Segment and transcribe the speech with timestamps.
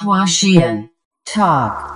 [0.00, 0.90] Huashian
[1.24, 1.95] Talk.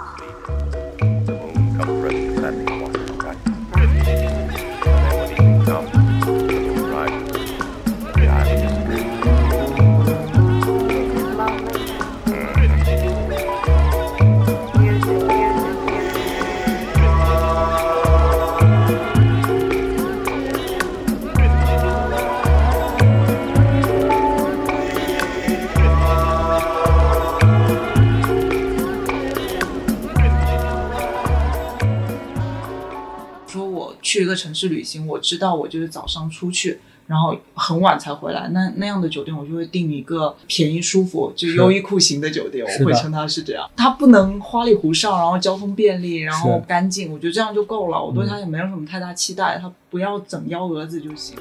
[34.30, 38.48] 个城市旅行，我知道我就是早上出去，然后很晚才回来。
[38.52, 43.68] 那那样的酒店，我就会订一个便宜、舒服、就优衣库型的酒店，我会称它是这样。
[43.76, 48.02] 它不能花里胡哨，然后交通便利，然后干净，我觉得这样就够了。
[48.02, 51.36] 我对嗯它也没有什么太大期待，它不要整幺蛾子就行。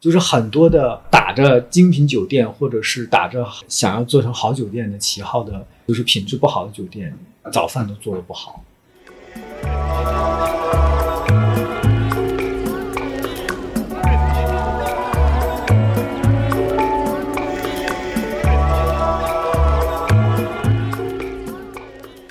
[0.00, 7.16] 就是很多的打着精品酒店或者是打着想要做成好酒店的旗号的，就是品质不好的酒店，
[7.52, 8.62] 早饭都做的不好。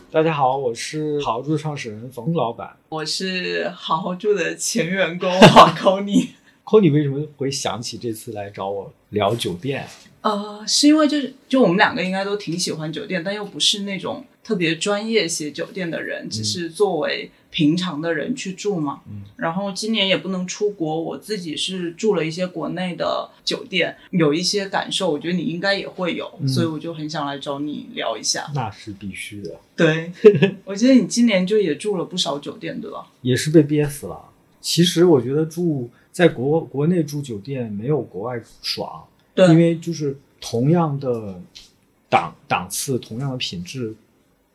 [0.10, 2.78] 大家好，我是好住创始人冯老板。
[2.90, 6.30] 我是好好住的前员工 黄扣你。
[6.64, 9.86] 扣你为什么会想起这次来找我聊酒店？
[10.22, 19.02] 呃，是因为就是就我们两个应该都挺喜欢酒店，但又不是那种特别专业写酒店的人，只是作为平常的人去住嘛。
[19.10, 19.24] 嗯。
[19.36, 28.50] 然后今年也不能出国，我自己是住了一些国内的酒店，有一些感受，我觉得你应该也会有，嗯所以我就很想来找你聊一下。
[28.56, 30.10] 那是必须的，对，
[30.64, 33.08] 我记得你今年就也住了不少酒店，对吧？
[33.24, 34.30] 也是被憋死了。
[34.62, 41.42] 其实我觉得住在国国内住酒店没有国外爽，对，因为就是同样的
[42.08, 43.94] 档档次、同样的品质，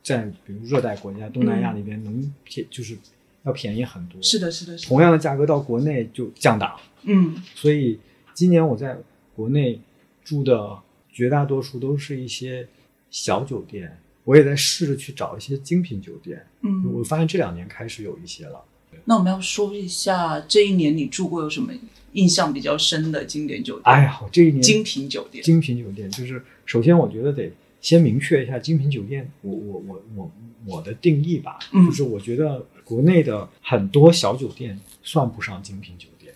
[0.04, 2.96] 在比如热带国家、东南亚那边能便就是
[3.42, 4.22] 要便宜很多。
[4.22, 4.88] 是的，是的，是的。
[4.88, 7.98] 同样的价格到国内就降档，嗯所以
[8.32, 8.96] 今年我在
[9.34, 9.80] 国内
[10.22, 10.78] 住的
[11.12, 12.64] 绝大多数都是一些
[13.10, 16.46] 小酒店，我也在试着去找一些精品酒店。
[16.60, 16.94] 嗯。
[16.94, 18.64] 我发现这两年开始有一些了。
[19.08, 21.72] 那我们要说一下这一年你住过有什么
[22.12, 23.84] 印象比较深的经典酒店？
[23.84, 25.42] 哎呀，我这一年精品酒店。
[25.42, 30.32] 精品酒店就是，首先我觉得得先明确一下精品酒店，我我我我
[30.66, 36.34] 我的定义吧，嗯就是我觉得国内的很多小酒店算不上精品酒店，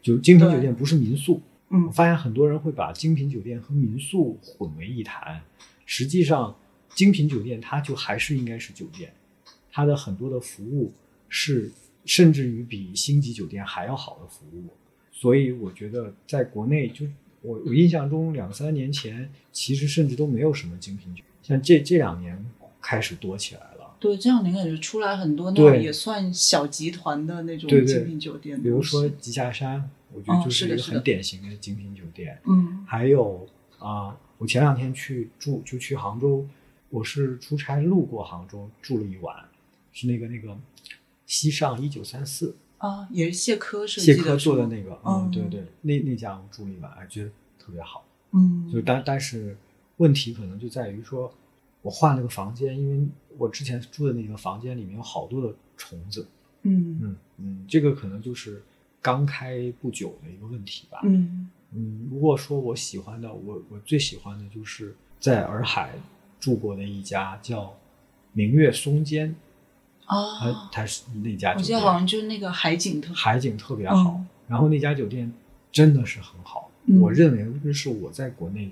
[0.00, 1.34] 就精品酒店不是民宿。
[1.68, 5.42] 我嗯发现很多人会把精品酒店和民宿混为一谈，
[5.84, 6.56] 实际上
[6.94, 9.12] 精品酒店它就还是应该是酒店，
[9.70, 10.90] 它的很多的服务
[11.28, 11.70] 是
[12.04, 14.68] 甚至于比星级酒店还要好的服务，
[15.12, 17.06] 所以我觉得在国内就
[17.42, 22.44] 我我印象中两三年前其实甚至都没有什么精品酒店，像这这两年
[22.80, 23.96] 开始多起来了。
[24.00, 32.38] 对，这两年感觉出来很多那种也算小集团的那种精品酒店，比如说，吉霞山，我觉哦得就是一个很典型的精品酒店。
[32.46, 32.84] 嗯。
[32.86, 33.48] 还有
[33.78, 36.46] 啊、我前两天去住就去杭州，
[36.90, 39.36] 我是出差路过杭州住了一晚，
[39.92, 40.54] 是那个那个
[41.34, 48.06] 西上一九三四啊，也是谢科设计谢科的，做的那个，嗯嗯，对对，那那家我住了一晚，还觉得特别好。
[48.30, 49.56] 嗯，就但但是
[49.96, 51.32] 问题可能就在于说，
[51.82, 56.24] 我换了个房间，因为我之前住的那个房间里面有好多的虫子，
[56.62, 58.62] 嗯嗯嗯，这个可能就是
[59.02, 61.00] 刚开不久的一个问题吧。
[61.04, 65.94] 嗯嗯，如果说我喜欢的，我我最喜欢的就是在洱海
[66.38, 67.74] 住过的一家叫
[68.32, 69.34] 明月松间，
[70.06, 74.26] 它啊，它是那家我记得酒店，好像就是那个海景特海景特别好，嗯。
[74.48, 75.32] 然后那家酒店
[75.72, 77.00] 真的是很好，嗯。
[77.00, 78.70] 我认为那是我在国内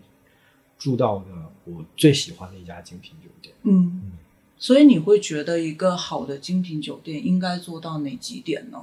[0.78, 1.24] 住到的
[1.64, 3.54] 我最喜欢的一家精品酒店。
[3.62, 4.00] 嗯。
[4.04, 4.12] 嗯，
[4.58, 8.78] 所以你会觉得一个好的精品酒店应该做到哪几点呢？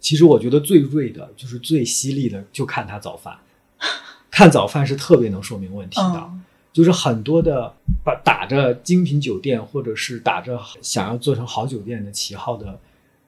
[0.00, 3.38] 其实我觉得最锐的，就是最犀利的，就看他早饭。
[4.32, 6.30] 看早饭是特别能说明问题的。
[6.72, 12.78] 嗯就是很多的把打着精品酒店或者是打着想要做成好酒店的旗号的，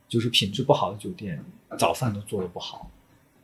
[0.09, 1.45] 就是品质不好的酒店，
[1.79, 2.91] 早饭都做的不好。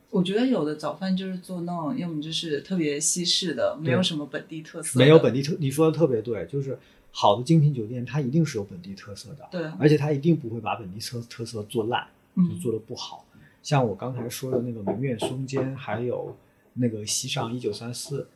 [0.09, 6.77] 我觉得有的早饭就是做那种，要么就是特别西式的，没有什么本地特色，没有本地特，你说的特别对，就是
[7.11, 12.05] 好的精品酒店，它一定是有本地特色的，对，而且它一定不会把本地特特色做烂，
[12.35, 13.23] 就嗯做的不好。
[13.63, 16.35] 像我刚才说的那个明月松间，还有
[16.73, 18.27] 那个西上一九三四，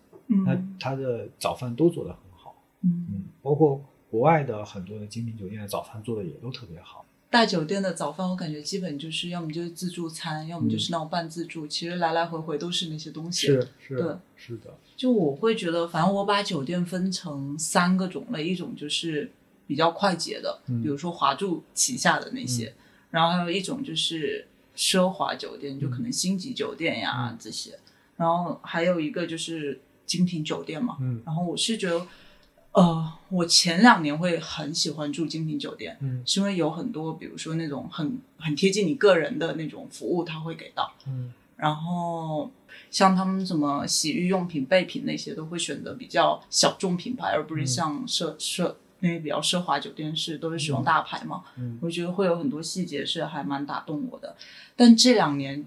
[0.46, 2.64] 它嗯它的早饭都做得很好。
[2.82, 3.06] 嗯。
[3.10, 7.04] 嗯，包括国外的很多的精品酒店的早饭做的也都特别好。
[7.30, 13.48] 大酒店的早饭，我感觉基本就是要么就是自助餐，要么就是那种半自助，其实来来回回都是那些东西。
[13.48, 14.16] 是是对。
[14.38, 19.30] 是的，就我会觉得，反正我把酒店分成三个种类，一种就是
[19.68, 20.82] 比较快捷的，嗯。
[20.82, 22.74] 比如说华住旗下的那些，
[23.10, 27.38] 然后还有一种就是奢华酒店，就可能星级酒店呀、嗯。
[27.38, 27.78] 这些，
[28.16, 30.98] 然后还有一个就是精品酒店嘛。
[31.00, 32.08] 嗯然后我是觉得，
[32.72, 40.94] 呃，我前两年会很喜欢住精品酒店，嗯是因为有很多，比如说那种很很贴近你个人的那种服务，他会给到。
[41.08, 42.52] 嗯然后
[42.92, 51.44] 像他们什么洗浴用品、备品那些，都会选择比较小众品牌，而不是嗯像奢奢那些比较奢华酒店是都是使用大牌嘛。
[51.58, 54.36] 嗯我觉得会有很多细节是还蛮打动我的。
[54.76, 55.64] 但这两年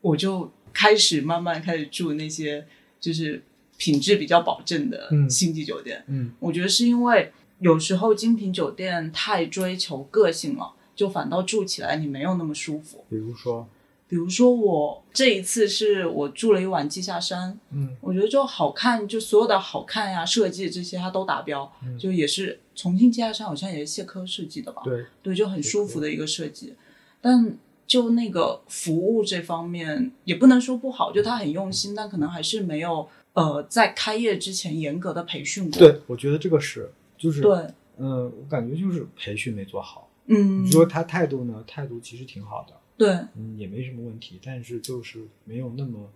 [0.00, 2.64] 我就开始慢慢开始住那些
[3.00, 3.42] 就是
[3.76, 6.04] 品质比较保证的嗯星级酒店。
[6.08, 13.04] 嗯我觉得是因为有时候精品酒店太追求个性了，就反倒住起来你没有那么舒服。
[13.08, 13.66] 比如说，
[14.08, 24.82] 比如说我这一次是我住了一晚稷下山，嗯我觉得就好看，就所有的好看呀、设计这些它都达标，嗯就也是重庆稷下山好像也是谢科设计的吧？
[24.84, 26.74] 对，对，就很舒服的一个设计。
[27.20, 27.56] 但
[27.86, 35.78] 就那个服务这方面，也不能说不好，就他很用心，但可能还是没有呃在开业之前严格的培训过。
[35.78, 37.54] 对，我觉得这个是就是对，
[37.98, 40.08] 嗯，我感觉就是培训没做好。
[40.26, 41.62] 嗯你，说他态度呢？
[41.66, 46.10] 态度其实挺好的，对，嗯，也没什么问题，但是就是没有那么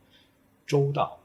[0.66, 1.18] 周到。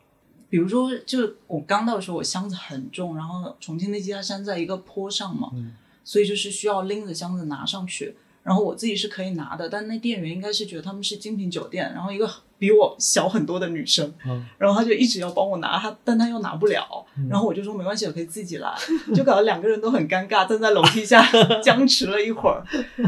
[0.50, 8.14] 比如说，就我刚到的时候，我箱子很重，然后重庆那稷下山在一个坡上嘛，嗯所以就是需要拎着箱子拿上去。
[8.44, 12.30] 然后我自己是可以拿的，但那店员应该是觉得他们是精品酒店，然后一个
[12.60, 14.46] 比我小很多的女生，嗯。
[14.58, 17.28] 然后他就一直要帮我拿，他但他又拿不了，嗯。
[17.30, 18.76] 然后我就说没关系，我可以自己来，
[19.16, 21.26] 就搞得两个人都很尴尬，站在楼梯下
[21.62, 22.62] 僵持了一会儿。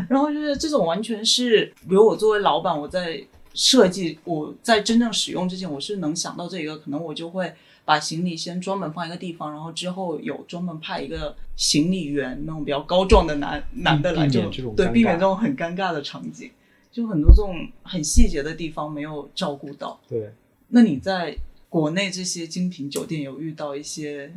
[0.09, 3.21] 然后就是这种完全是，比如我作为老板，我在
[3.53, 7.53] 设计，我在真正使用之前，我是能想到这个，可能我就会
[7.85, 16.49] 把行李先专门放一个地方，然后之后有专门派一个行李员，那种比较高壮的男男的来，就对避免这种很尴尬的场景，
[16.91, 19.99] 就很多这种很细节的地方没有照顾到。
[20.07, 20.33] 对，
[20.69, 21.37] 那你在
[21.69, 24.33] 国内这些精品酒店有遇到一些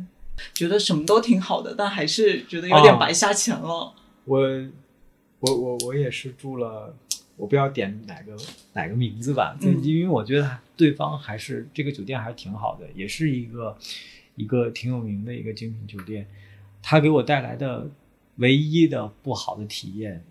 [0.53, 3.93] 觉得什么都挺好的，但还是觉得有点哦白瞎钱了？
[4.25, 4.39] 我
[5.39, 6.93] 我我我也是住了，
[7.39, 8.35] 我不要点哪个
[8.73, 13.77] 哪个名字吧，因为我觉得对方还是这个酒店还是挺好的，也是一个
[14.35, 16.27] 一个挺有名的一个精品酒店。
[16.83, 17.89] 他给我带来的
[18.35, 20.21] 唯一的不好的体验，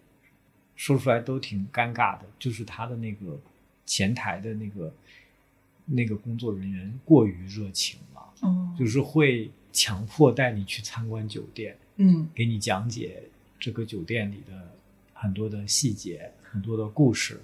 [0.76, 3.40] 说出来都挺尴尬的，就是他的那个
[3.86, 4.94] 前台的那个
[5.86, 11.74] 那个工作人员过于热情了，嗯，就是会强迫带你去参观酒店。
[11.96, 13.22] 嗯给你讲解
[13.58, 14.72] 这个酒店里的
[15.14, 17.40] 很多的细节、很多的故事，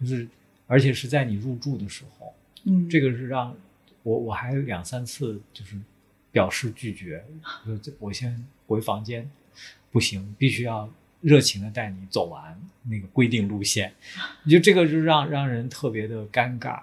[0.00, 0.26] 就是
[0.66, 3.54] 而且是在你入住的时候，嗯，这个是让
[4.02, 5.76] 我我还有两三次就是
[6.32, 7.24] 表示拒绝，
[7.64, 9.30] 说这我先回房间，
[9.90, 10.88] 不行，必须要
[11.20, 13.92] 热情的带你走完那个规定路线，
[14.48, 16.80] 就这个就让让人特别的尴尬。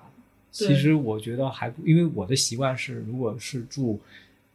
[0.52, 4.00] 其实我觉得还不，因为我的习惯是，如果是住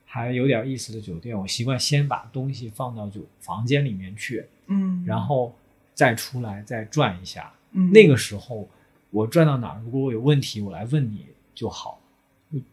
[0.04, 5.54] 还有点意思的酒店，我习惯先把东西放到酒房间里面去，嗯，然后
[6.02, 7.52] 再出来再转一下。
[7.72, 8.68] 嗯那个时候
[9.10, 12.00] 我转到哪儿，如果我有问题，我来问你就好。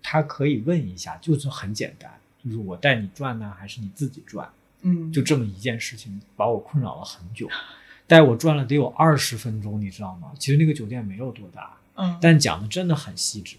[0.01, 2.11] 他可以问一下，就是很简单，
[2.43, 4.49] 就是我带你转呢，还是你自己转？
[4.81, 7.47] 嗯就这么一件事情，把我困扰了很久。
[8.07, 10.31] 带我转了得有二十分钟，你知道吗？
[10.39, 13.55] 其实那个酒店没有多大，嗯，但讲的真的很细致。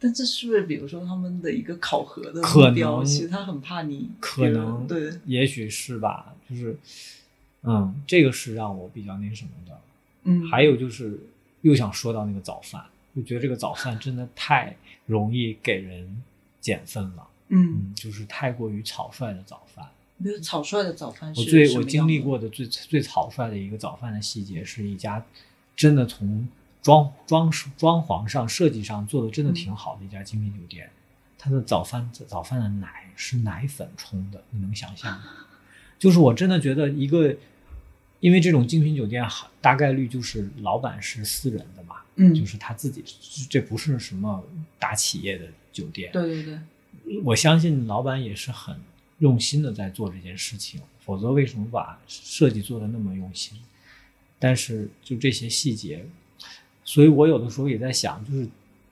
[0.00, 2.96] 但这是不是比如说他们的一个考核的可目标？
[2.96, 6.76] 能其实他很怕你可能对，也许是吧，就是，
[7.62, 9.80] 嗯，这个是让我比较那什么的。
[10.24, 11.18] 嗯，还有就是，
[11.62, 14.76] 又想说到那个早饭，就觉得这个早饭真的太
[15.06, 16.22] 容易给人
[16.60, 19.84] 减分了，嗯，嗯，就是太过于草率的早饭。
[20.22, 25.24] 比如草率的早饭是我最我经历过的最最草率的一个早饭的细节，是一家
[25.74, 26.48] 真的从
[26.80, 30.88] 装装饰装潢上设计上做的真的挺好的一家精品酒店，
[31.36, 35.24] 它的早饭早饭的奶是奶粉冲的，你能想象吗？
[35.98, 37.34] 就是我真的觉得一个，
[38.22, 43.02] 因为这种精品酒店好大概率就是老板是私人的嘛，嗯，就是他自己，
[43.50, 44.44] 这不是什么
[44.78, 48.76] 大企业的酒店，对对对，我相信老板也是很
[49.18, 53.58] 用心的在做这件事情，否则为什么把设计做的那么用心？
[54.38, 56.06] 但是就这些细节，
[56.84, 58.48] 所以我有的时候也在想，就是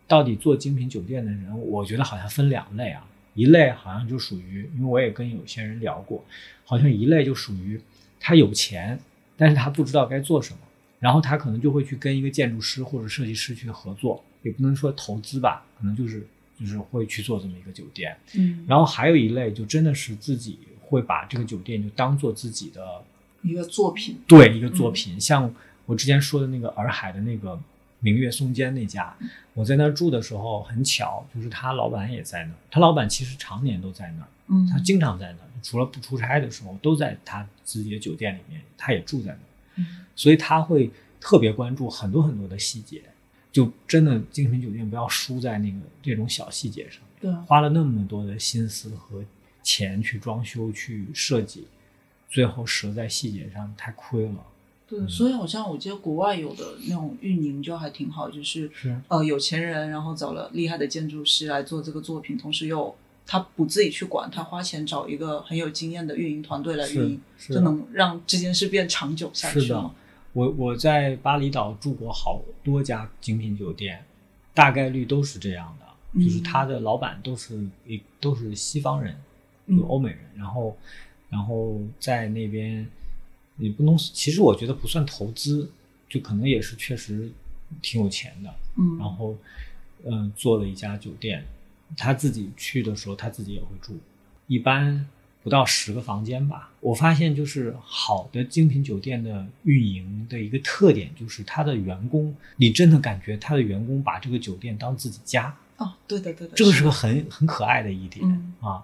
[0.08, 6.25] 到底做精品酒店的人，我觉得好像分两类啊，一类好像就属于，因为我也跟有些人聊过，
[6.64, 7.80] 好像一类就属于
[8.18, 8.99] 他有钱，
[9.40, 10.59] 但是他不知道该做什么，
[10.99, 16.26] 然后他可能就会去跟一个建筑师或者设计师去合作，也不能说投资吧，可能就是
[16.59, 18.14] 就是会去做这么一个酒店。
[18.37, 23.02] 嗯，然后还有一类就真的是自己会把这个酒店就当做自己的
[23.40, 25.50] 一个作品，对一个作品，像
[25.87, 27.59] 我之前说的那个洱海的那个
[28.00, 29.14] 明月松间那家，
[29.54, 40.90] 我在那儿住的时候很巧，就是他老板也在那儿，他老板其实常年都在那儿，嗯，他经常在那儿，除了不出差的时候都在他自己的酒店里面，他也住在那儿，嗯所以他会
[41.21, 43.02] 特别关注很多很多的细节，
[43.52, 47.33] 就真的精品酒店不要输在那个这种小细节上面。
[47.33, 49.23] 对，花了那么多的心思和
[49.62, 51.66] 钱去装修、去设计，
[52.30, 54.47] 最后折在细节上太亏了。
[54.90, 58.68] 对，所以好像我记得国外有的那种运营就还挺好，就是。
[58.75, 59.00] 是。
[59.06, 62.92] 呃有钱人，然后找了厉害的建筑师来做这个作品，同时又
[63.25, 69.94] 他不自己去管，他花钱找一个很有经验的运营团队来运营，就能让这件事变长久下是的去嘛。
[70.32, 74.04] 我我在巴厘岛住过好多家精品酒店，
[74.52, 76.25] 大概率都是这样的，嗯。
[76.25, 79.14] 就是他的老板都是一都是西方人，
[79.66, 79.78] 嗯。
[79.78, 80.76] 就欧美人，然后
[81.28, 82.85] 然后在那边
[83.60, 85.70] 也不能，其实我觉得不算投资，
[86.08, 87.30] 就可能也是确实
[87.80, 89.36] 挺有钱的，嗯，然后
[90.04, 91.44] 嗯、做了一家酒店，
[91.96, 93.98] 他自己去的时候他自己也会住，
[94.46, 95.06] 一般
[95.42, 96.70] 不到十个房间吧。
[96.80, 108.54] 我发现就是好的精品酒店的运营的一个特点就是他的员工，你真的感觉他的员工把这个酒店当自己家，哦，对的对的，这个是个很很可爱的一点、嗯。
[108.60, 108.82] 啊，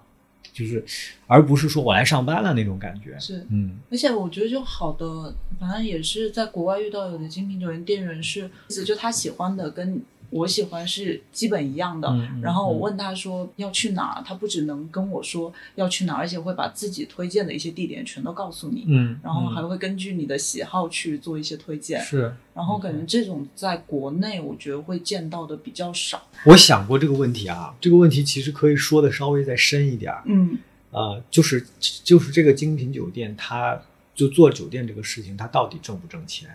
[0.57, 0.83] 就是
[1.27, 3.17] 而不是说我来上班了那种感觉。
[3.19, 8.49] 是嗯而且我觉得就好的，反正也是在国外遇到有的精品酒店店员是，
[8.85, 12.13] 就他喜欢的跟我喜欢是基本一样的。
[12.41, 18.85] 然后我嗯问他说要去哪，他不只能跟我说要去哪，而且会把自己推荐的一些地点全都告诉你。
[18.87, 26.21] 嗯，然后还嗯会根据你的喜好去做一些推荐，是然后感觉这种在国内我觉得会见到的比较少。
[26.45, 30.23] 我想过这个问题啊，这个问题其实可以说的稍微再深一点儿。
[30.25, 30.57] 嗯
[30.89, 31.67] 呃，就是
[32.03, 33.79] 就是这个精品酒店，它
[34.15, 36.49] 就做酒店这个事情，它到底挣不挣钱？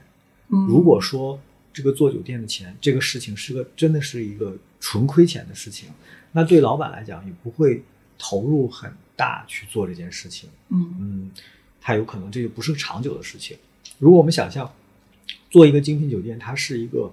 [0.49, 1.39] 嗯，如果说
[1.73, 5.89] 这个做酒店的钱，这个事情是个真的是一个纯亏钱的事情，
[6.33, 7.83] 那对老板来讲也不会
[8.19, 10.49] 投入很大去做这件事情。
[10.69, 11.31] 嗯嗯，
[11.81, 13.57] 它有可能这就不是个长久的事情。
[13.99, 14.73] 如果我们想象
[15.51, 17.13] 做一个精品酒店，它是一个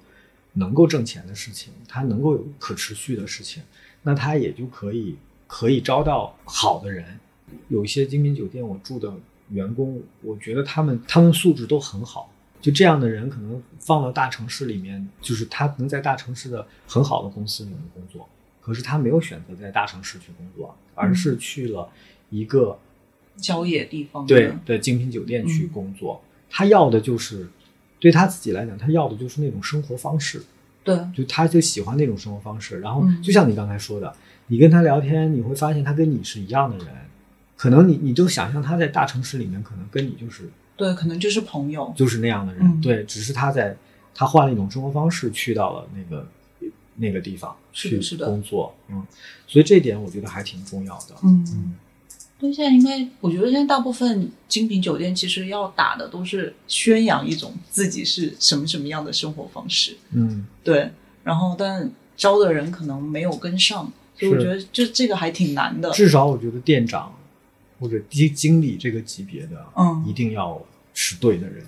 [0.53, 3.63] 能够挣钱的事情，它能够有可持续的事情，
[4.03, 5.15] 那它也就可以
[5.47, 7.19] 可以招到好的人。
[7.67, 9.13] 有一些精品酒店，我住的
[9.49, 12.31] 员工，我觉得他们他们素质都很好。
[12.61, 18.27] 就这样的人，可能放到大城市里面，就是他能在大城市的很好的公司里面工作，
[18.61, 21.89] 可是他没有选择在大城市去工作，而是去了
[22.29, 22.77] 一个
[23.37, 27.47] 郊野地方的对的精品酒店去工作，他要的就是
[27.99, 30.43] 对他自己来讲，他要的就是那种生活方式，
[30.83, 30.97] 对。
[31.15, 32.79] 就他就喜欢那种生活方式。
[32.81, 33.21] 然后嗯。
[33.23, 34.13] 就像你刚才说的，
[34.47, 36.87] 你跟他聊天，你会发现他跟你是一样的人，
[37.55, 40.49] 可能你你就想象他在大城市里面，可能跟你就是
[40.79, 41.93] 对，可能就是朋友。
[41.95, 43.75] 就是那样的人，嗯对，只是他在
[44.15, 46.25] 他换了一种生活方式，去到了那个
[46.95, 49.05] 那个地方去是的是的工作，嗯，
[49.45, 51.75] 所以这一点我觉得还挺重要的，嗯嗯，
[52.39, 60.89] 对，现在应该，我觉得现在大部分精品酒店其实要打的都是宣扬一种自己是什么什么样的生活方式，嗯，对，
[61.25, 65.89] 然后但招的人可能没有跟上，所以我觉得这这个还挺难的。
[65.91, 67.13] 至少我觉得店长
[67.79, 70.61] 或者经经理这个级别的，嗯一定要
[70.93, 71.65] 是对的人。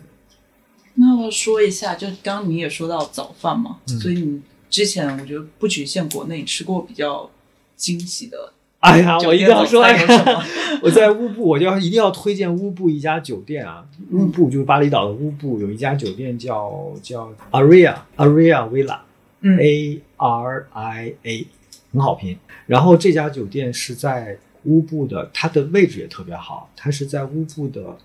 [0.95, 7.29] 那我说一下，就刚刚你也说到早饭嘛，嗯所以你之前我觉得不局限国内，吃过比较
[7.75, 9.85] 惊喜的哎呀，我一定要说？
[10.81, 13.85] 我在乌布，我就要一定要推荐乌布一家酒店啊。
[14.11, 18.99] 乌布就是巴厘岛的乌布，有一家酒店叫叫 Aria Aria Villa
[19.41, 21.47] 嗯 A R I A，
[21.93, 22.37] 很好拼。
[22.65, 27.97] 然后这家酒店是在乌布的，它的位置也特别好，它是在乌布的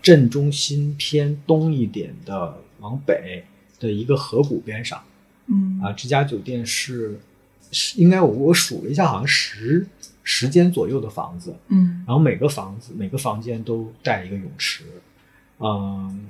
[0.00, 3.44] 正中心偏东一点的往北
[3.78, 5.02] 的一个河谷边上。
[5.46, 5.80] 嗯。
[5.82, 7.18] 啊，这家酒店是
[7.70, 9.86] 是应该我我数了一下，好像十
[10.22, 12.04] 十间左右的房子，嗯。
[12.06, 14.84] 然后每个房子每个房间都带一个泳池，
[15.58, 16.26] 嗯，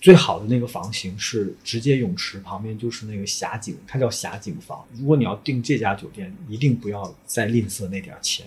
[0.00, 4.84] 最好的那个房型是直接泳池旁边就是那个峡景，它叫峡景房。
[4.94, 8.46] 如果你要订这家酒店，一定不要再吝啬那点儿钱，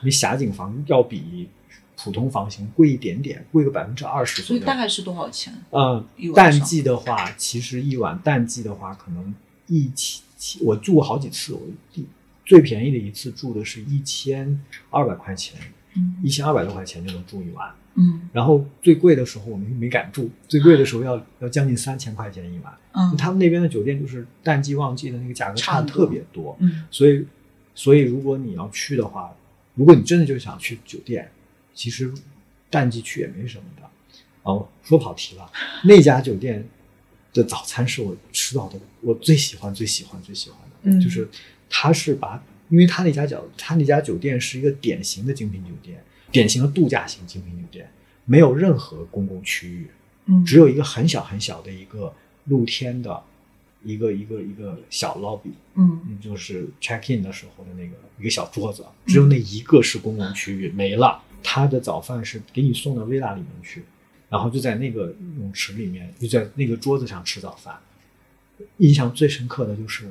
[0.00, 1.48] 因为霞景房要比
[1.96, 4.60] 普通房型贵一点点，贵个百分之二十左右。
[4.60, 5.52] 所以大概是多少钱？
[5.70, 9.34] 呃一，晚上淡季的话，其实一晚淡季的话，可能
[9.66, 11.60] 一起起，我住过好几次，我
[11.92, 12.04] 第
[12.44, 14.60] 最便宜的一次住的是一千
[14.90, 15.60] 二百块钱，
[15.94, 17.68] 嗯一千二百多块钱就能住一晚。
[17.68, 22.72] 嗯嗯然后最贵的时候我们没敢住，最贵的时候要要将近三千块钱一晚。
[22.92, 27.26] 嗯，他们那边的酒店就是淡季旺季的那个价格差的特别多，嗯所以
[27.74, 29.30] 所以如果你要去的话，
[29.74, 31.30] 如果你真的就想去酒店，
[31.74, 32.12] 其实
[32.68, 33.88] 淡季去也没什么的。
[34.42, 35.50] 哦，说跑题了，
[35.84, 36.66] 那家酒店
[37.32, 41.00] 的早餐是我吃到的我最喜欢、最喜欢、最喜欢的，嗯。
[41.00, 41.28] 就是
[41.70, 47.88] 他是把，因为他那家酒他那家酒店是一个典型的精品酒店，典型的度假型精品酒店，
[48.24, 49.86] 没有任何公共区域，
[50.26, 52.12] 嗯，只有一个很小很小的一个
[52.46, 53.22] 露天的
[53.84, 61.22] 一个一个一个小 lobby，嗯嗯，就是 check in 的时候的那个一个小桌子，只有那一个是公共区域，没了。
[61.42, 63.82] 他的早饭是给你送到 villa 里面去，
[64.28, 67.76] 然后就在那个泳池里面，就在那个桌子上吃早饭。
[68.76, 70.08] 印象最深刻的就是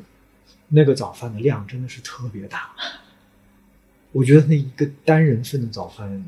[0.67, 2.71] 那个早饭的量真的是特别大，
[4.11, 6.21] 我觉得那一个单人份的早饭，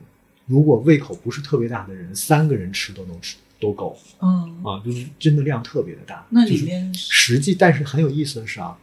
[0.45, 6.25] 如果胃口不是特别大的人，三个人吃都能吃都够嗯，啊，就是真的量特别的大。
[6.29, 8.77] 那就是实际，但是很有意思的是啊，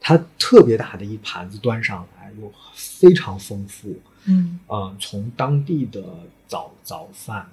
[0.00, 4.00] 它特别大的一盘子端上来，又非常丰富。
[4.24, 6.02] 嗯嗯，从当地的
[6.46, 7.48] 早早饭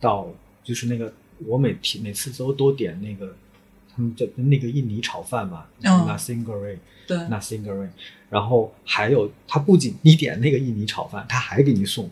[0.00, 0.26] 到
[0.64, 1.12] 就是那个，
[1.46, 3.36] 我每提每次都都点那个
[3.94, 7.64] 他们叫那个印尼炒饭嘛、嗯 n a s i n g a r e 对 n a s i n
[7.64, 7.88] g a r e
[8.30, 12.10] 然后还有它不仅你点那个印尼炒饭，它还给你送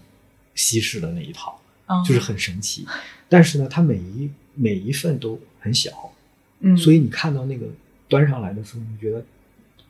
[0.54, 2.86] 西式的那一套，嗯就是很神奇。
[3.28, 6.12] 但是呢，它每一每一份都很小，
[6.60, 7.66] 嗯，所以你看到那个
[8.08, 9.24] 端上来的时候，你觉得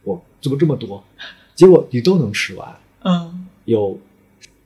[0.05, 1.03] 我怎么这么多？
[1.55, 2.77] 结果你都能吃完。
[3.03, 3.99] 嗯有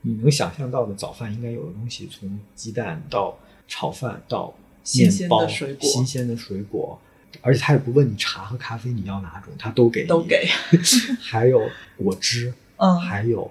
[0.01, 6.99] 你能想象到的早饭应该有的东西，从鸡蛋到炒饭到新鲜的面包、水果新鲜的水果，
[7.41, 10.47] 而且他也不问你茶和咖啡你要哪种，他都给你，都给，
[11.21, 11.61] 还有
[11.97, 13.49] 果汁，嗯，还有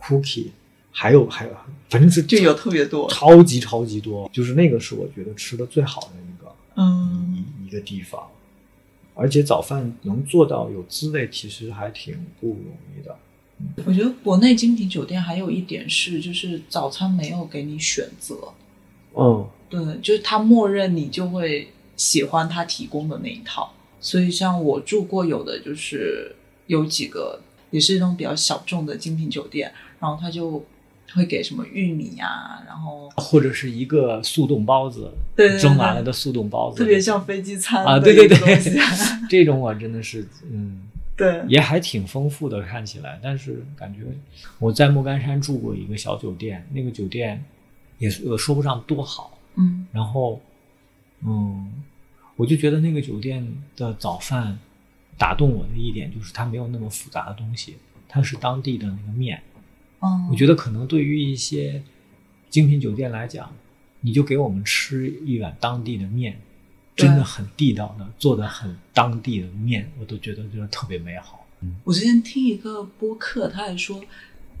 [0.00, 0.48] cookie，
[0.92, 1.52] 还有还有，
[1.88, 7.44] 反正是就有特别多，超级超级多，就是那个是我觉得吃的最好的一个嗯。
[7.62, 8.26] 一一个地方，
[9.14, 13.16] 而且早饭能做到有滋味，其实还挺不容易的。
[13.84, 18.52] 我觉得国内精品酒店还有一点是，就是早餐没有给你选择，
[19.14, 23.72] 嗯，对，就是他默认你就会喜欢他提供的那一套。
[24.00, 26.34] 所以像我住过有的就是
[26.66, 27.38] 有几个
[27.70, 30.64] 也是一种比较小众的精品酒店，然后他就
[31.14, 38.60] 会给什么玉米啊，然后或者是一个速冻包子，对蒸完了的速冻包子，特别像飞机餐啊，对对对
[39.28, 40.82] 这种我真的是，嗯，
[41.16, 43.18] 对，也还挺丰富的，看起来。
[43.22, 44.00] 但是感觉
[44.58, 47.42] 我在莫干山住过一个小酒店，那个酒店
[47.98, 50.40] 也说不上多好，嗯然后，
[51.26, 51.72] 嗯，
[52.36, 53.46] 我就觉得那个酒店
[53.76, 54.58] 的早饭
[55.18, 57.76] 打动我的一点就是它没有那么复杂的东西，
[58.08, 59.42] 它是当地的那个面。
[60.00, 61.82] 嗯，我觉得可能对于一些
[62.48, 63.52] 精品酒店来讲，
[64.00, 66.40] 你就给我们吃一碗当地的面，
[66.96, 71.46] 真的很地道的，做的很当地的面，我都觉得就是特别美好。
[71.62, 74.02] 嗯我之前听一个播客，他还说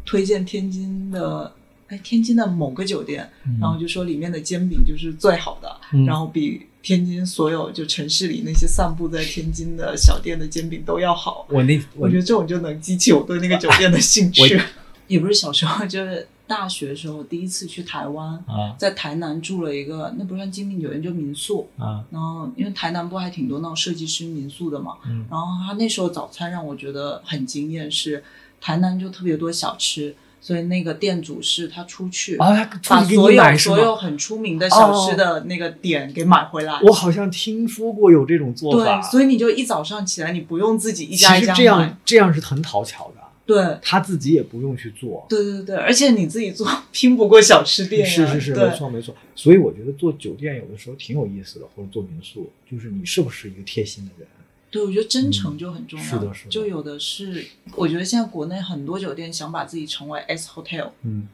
[0.04, 1.50] 推荐天津的，
[1.88, 11.46] 哎，天津的某个酒店，嗯然后就说里面的煎饼就是最好的，嗯然后比天津所有就城市里那些散布在天津的小店的煎饼都要好。
[11.48, 14.62] 我那我觉得这种就能激起我对那个酒店的兴趣我。
[15.10, 21.68] 也不是小时候， 就是大学时候第一次去台湾，啊在台南住了一个，那不算精品酒店，就民宿。
[21.78, 28.22] 啊然后因为台南不还挺多那种设计师民宿的嘛，嗯然后他那时候早餐让我觉得很惊艳，是
[28.60, 36.80] 台南就特别多小吃，所以那个店主是他出去啊，把所有所有很出名的小吃的那个点给买回来。
[36.82, 41.98] 我好像听说过有这种做法，对，所以你就一早上起来，你不用自己一家一家实这样。
[42.04, 45.26] 这样是很讨巧的，对，他自己也不用去做。
[45.28, 48.06] 对对对，而且你自己做 拼不过小吃店呀。
[48.08, 49.12] 是是是，没错没错。
[49.34, 54.28] 所以我觉得做酒店有的时候挺有意思的，或者做民宿，就是你是不是一个贴心的人。
[54.70, 56.04] 对，我觉得真诚就很重要。
[56.04, 61.26] 嗯是的是的就有的是，我觉得现在国内很多酒店想把自己成为 S Hotel，嗯，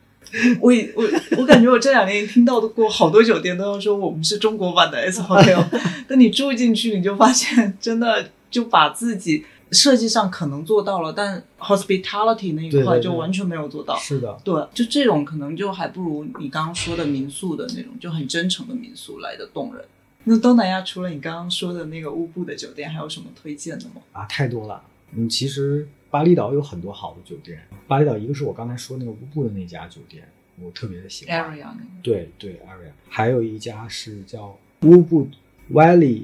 [0.62, 1.04] 我也我
[1.36, 5.62] 我感觉我这两年听到的过好多酒店都要说我们是中国版的 S Hotel，
[6.08, 13.96] 但你住进去你就发现真的就把自己设计上可能做到了，但 hospitality 那一块就完全没有做到。
[13.96, 19.84] 是的，对，就这种可能就还不如你刚刚说的民宿的那种，就很真诚的民宿来的动人。
[20.24, 24.02] 那东南亚除了你刚刚说的那个乌布的酒店，还有什么推荐的吗？
[24.12, 24.82] 啊，太多了。
[25.12, 27.60] 嗯，其实巴厘岛有很多好的酒店。
[27.86, 30.28] 巴厘岛一个是我刚才说那个乌布的那家酒店，
[30.60, 31.38] 我特别的喜欢。
[31.38, 35.28] area 那个，对对，area，还有一家是叫乌布
[35.72, 36.22] Valley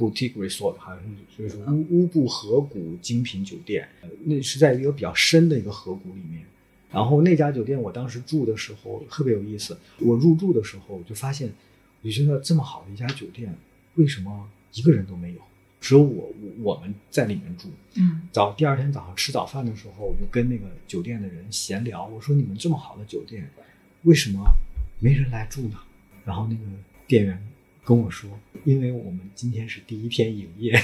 [0.00, 6.42] Boutique Resort，好像是就是乌乌布河谷精品酒店，呃那是在一个比较深的一个河谷里面，
[6.90, 11.52] 然后那家酒店我当时住的时候特别有意思，我入住的时候我就发现，
[12.00, 13.54] 我就觉得这么好的一家酒店，
[13.96, 15.40] 为什么一个人都没有？
[15.80, 17.68] 只有我我我们在里面住。
[17.94, 23.50] 嗯早第二天早上吃早饭的时候，我就跟那个酒店的人闲聊，我说你们这么好的酒店，
[24.02, 24.44] 为什么
[24.98, 25.78] 没人来住呢？
[26.24, 26.62] 然后那个
[27.06, 27.42] 店员
[27.90, 28.30] 跟我说，
[28.62, 30.80] 因为我们今天是第一天营业，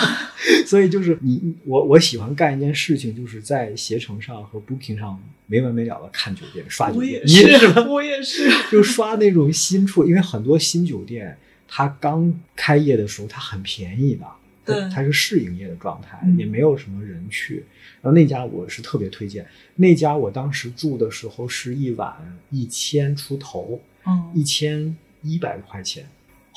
[0.64, 8.50] 所以就是你我我喜欢干一件事情，就是在携程上和 Booking 上没完没了的看酒店刷酒店，也你也是 我也是。
[8.72, 11.36] 就刷那种新出，因为很多新酒店
[11.68, 14.24] 它刚开业的时候它很便宜的，
[14.64, 14.90] 它对。
[14.90, 16.38] 它是试营业的状态，嗯。
[16.38, 17.66] 也没有什么人去。
[18.00, 22.16] 然后那家我是特别推荐，那家我当时住的时候是一晚
[22.48, 24.32] 一千出头，嗯。
[24.34, 26.08] 一千一百块钱，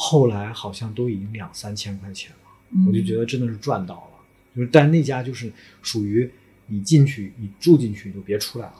[0.01, 2.37] 后来好像都已经两三千块钱了。
[2.71, 4.25] 嗯我就觉得真的是赚到了。
[4.55, 6.29] 就是，但那家就是属于
[6.67, 8.75] 你进去，你住进去就别出来了。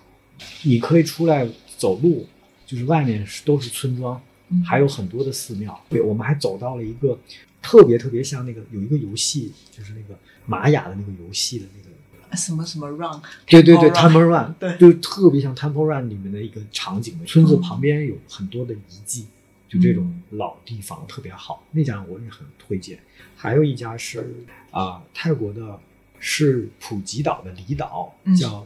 [0.64, 1.46] 你可以出来
[1.78, 2.26] 走路，
[2.66, 5.78] 就是外面是都是村庄，嗯还有很多的寺庙。
[5.90, 7.20] 对，我们还走到了一个
[7.62, 11.90] 特别特别像那个有一个游戏，就是那个玛雅的那个游戏的那个。
[12.38, 17.20] 什么什么 run，对对对 Temple，Temple Run，Run，对就特别像 Temple Run 里面的一个场景。
[17.26, 19.26] 村子嗯旁边有很多的遗迹，
[19.70, 21.64] 就这种老地方特别好。
[21.72, 23.00] 那家我也很推荐。
[23.36, 24.36] 还有一家是
[24.72, 25.80] 啊、泰国的，
[26.20, 28.66] 是普吉岛的离岛嗯，叫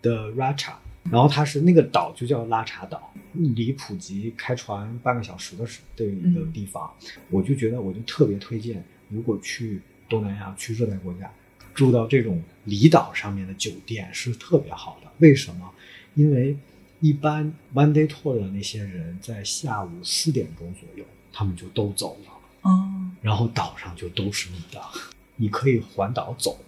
[0.00, 0.74] The Racha，、
[1.10, 6.90] 然后它是那个岛就叫拉茶岛，离普吉开船半个小时的时的一个嗯地方。
[7.30, 11.30] 我就觉得我就特别推荐，如果去东南亚、去热带国家，
[11.74, 15.10] 住到这种离岛上面的酒店是特别好的。
[15.18, 15.70] 为什么？
[16.14, 16.56] 因为
[17.04, 22.32] 一般 one day tour 的那些人在下午四点钟左右，他们就都走了。
[22.62, 24.80] 嗯然后岛上就都是你的，
[25.36, 26.58] 你可以环岛走。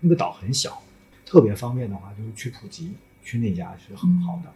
[0.00, 0.82] 那个岛很小，
[1.24, 2.90] 特别方便的话，就是去普吉，
[3.22, 4.52] 去那家是很好的。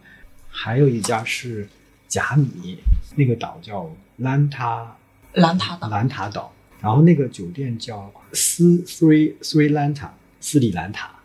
[0.49, 1.69] 还有一家是
[2.09, 2.77] 甲米，
[3.15, 4.93] 那个岛叫兰塔
[5.35, 10.09] 兰塔岛兰塔岛，然后那个酒店叫斯 Three Three Lanta
[10.41, 11.17] 斯里兰塔。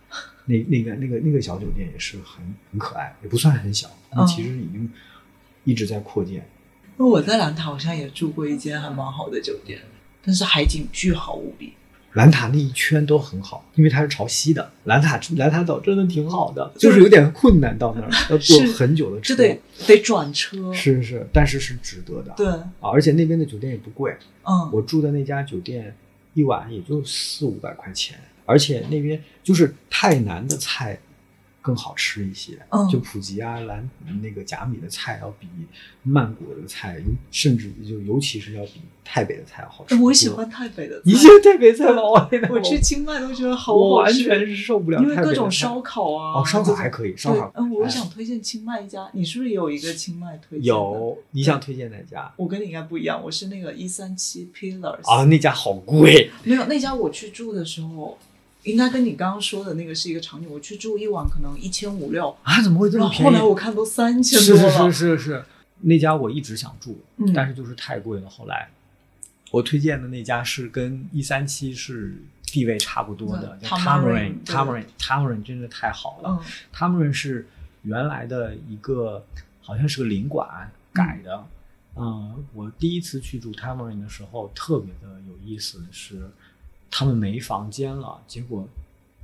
[0.46, 4.90] 那那个那个那个小酒店也是很很可爱，也不算很小，但其实已经
[5.64, 6.37] 一直在扩建。
[6.98, 9.80] 因为我在兰塔好像也住过一间还蛮好的酒店，
[10.24, 11.72] 但是海景巨好无比。
[12.12, 14.70] 兰塔那一圈都很好，因为它是朝西的。
[14.85, 19.35] 兰塔兰塔岛真的挺好的，就就是是有点困难到那儿，要坐很久的车。
[19.35, 20.72] 这得得转车。
[20.72, 22.33] 是是，但是是值得的。
[22.37, 25.92] 对，啊，而且那边的酒店也不贵，嗯，我住的那家酒店
[26.35, 30.98] 一晚也就四五百块钱，而且那边就是泰南的菜
[31.62, 32.59] 更好吃一些。
[32.70, 33.88] 嗯就普吉啊、兰
[34.22, 35.46] 那个甲米的菜要比
[36.02, 39.94] 曼谷的菜，甚至就尤其是要比泰北的菜好吃。
[39.94, 40.28] 哎我喜。
[40.28, 41.02] 欢泰北的菜。
[41.07, 42.02] 你喜欢台北菜吗？
[42.04, 46.38] 我天哪我去清迈都觉得好我好吃，完全是受不了因为各种烧烤啊。
[46.40, 47.50] 哦，烧烤还可以，烧烤。
[47.54, 50.66] 对嗯，我哎想推荐清迈一家，你是不是也有一个清迈推荐？
[50.68, 52.30] 有，你想推荐哪家？
[52.37, 56.30] 我跟你应该不一样，我是那个一三七 Pillars 啊，那家好贵。
[56.42, 58.18] 没有那家我去住的时候，
[58.64, 60.50] 应该跟你刚刚说的那个是一个场景。
[60.50, 63.24] 我去住一晚可能一千五六，啊，怎么会这么便宜？
[63.24, 64.92] 后来我看都三千是是多了。
[64.92, 65.44] 是是是，
[65.81, 68.29] 那家我一直想住，嗯但是就是太贵了。
[68.29, 68.68] 后来
[69.50, 73.77] 我推荐的那家是跟一三七是地位差不多的，嗯叫
[74.98, 76.31] Tamarind 真的太好了。
[76.31, 76.40] 嗯
[76.74, 77.46] Tamarind 是
[77.83, 79.24] 原来的一个
[79.61, 81.46] 好像是个领馆改的。
[81.96, 86.29] 嗯，我第一次去住 Tamarind 的时候，特别的有意思是，
[86.96, 88.68] 他们没房间了，结果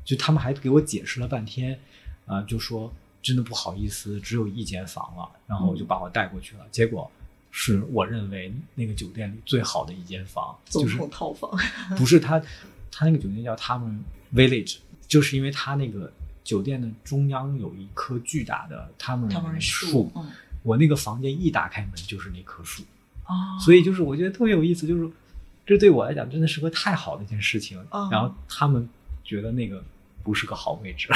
[0.04, 1.78] 就他们还给我解释了半天，
[2.26, 7.08] 啊、就说真的不好意思，只有一间房了，然后我就把我带过去了，结果
[7.52, 11.48] 是我认为那个酒店里最好的一间房，总就是统套房。
[11.96, 12.42] 不是他，
[12.90, 14.02] 他那个酒店叫他们
[14.34, 19.30] Village，就是因为他那个酒店的中央有一棵巨大的他们
[19.60, 20.28] 树，嗯。
[20.64, 22.82] 我那个房间一打开门就是那棵树，
[23.22, 25.08] 啊，所以就是我觉得特别有意思，就是
[25.70, 27.80] 这对我来讲真的是个太好的一件事情。
[27.90, 28.88] 嗯然后他们
[29.22, 29.82] 觉得那个
[30.24, 31.08] 不是个好位置，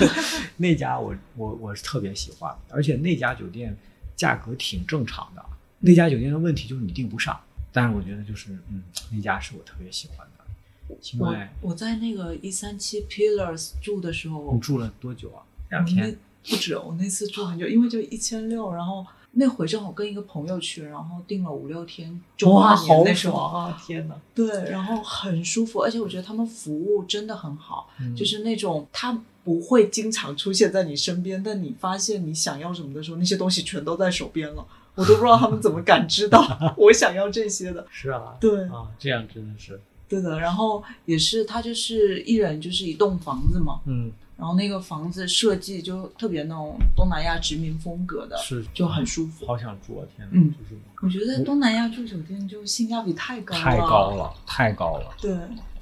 [0.58, 3.76] 那家我我我是特别喜欢，而且那家酒店
[4.14, 5.44] 价格挺正常的。
[5.80, 7.40] 那家酒店的问题就是你订不上，
[7.72, 10.96] 但是我觉得就是嗯，那家是我特别喜欢的。
[11.00, 15.42] 清我迈，我在那个一三七 Pillars 住的时候你，住了多久啊？
[15.70, 16.16] 两天。
[16.46, 19.06] 不止，我那次住很久，因为就一千六，然后
[19.36, 23.34] 那回正好跟一个朋友去，然后订了五六天，就哇，好那时候。
[23.34, 23.82] 爽啊！
[23.84, 36.42] 天哪，对，然后很舒服，而且我觉得他们服务真的很好，嗯就是那种他不会经常出现在你身边，但你发现你想要什么的时候，那些东西全都在手边了，我都不知道他们怎么感知到
[36.78, 37.84] 我想要这些的。
[37.90, 40.38] 是啊，对啊，这样真的是对的。
[40.38, 49.46] 然后也是他就是一人就是一栋房子嘛，嗯，然后那个房子设计就特别那种东南亚殖民风格的，是就很舒服。
[49.46, 50.06] 好想住啊！
[50.16, 54.16] 天哪，嗯就是我觉得东南亚住酒店就性价比太高了，太高。
[54.16, 55.14] 了，太高了。
[55.20, 55.38] 对，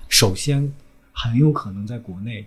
[0.08, 0.70] 首先，
[1.12, 2.44] 很有可能在国内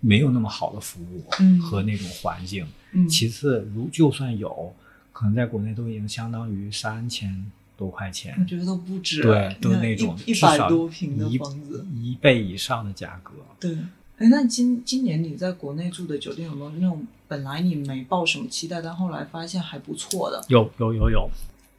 [0.00, 2.66] 没有那么好的服务嗯和那种环境。
[2.90, 4.74] 嗯，其次，如就算有，
[5.12, 13.34] 可能在国内都已经相当于三千多块钱我，觉得都不止，对，都那种一一百多平的房子，一倍以上的价格。
[13.60, 13.76] 对。
[14.18, 20.44] 哎，那今今年你在国内住的酒店有没有那种本来你没抱什么期待，但后来发现还不错的？
[20.48, 21.28] 有有有有，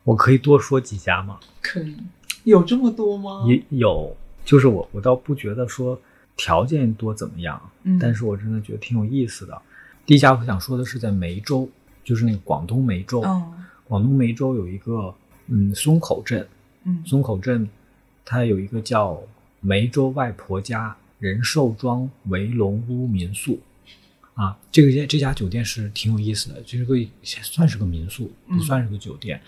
[0.04, 1.39] 我可以多说几家吗？
[1.62, 1.96] 可以，
[2.43, 3.46] 有这么多吗？
[3.48, 6.00] 也有，就是我我倒不觉得说
[6.36, 9.62] 条件多怎么样，嗯，但是我真的觉得挺有意思的。
[10.06, 11.69] 第一家我想说的是在梅州，
[12.04, 13.22] 就是那个广东梅州。
[13.22, 13.54] 嗯
[13.86, 15.13] 广东梅州有一个
[15.48, 16.48] 嗯松口镇，
[16.86, 17.67] 嗯松口镇
[18.26, 19.22] 它有一个叫
[19.60, 23.58] 梅州外婆家仁寿庄围龙屋民宿。
[24.34, 29.40] 啊，这个这家酒店是挺有意思的，就是个算是个民宿，不嗯算是个酒店。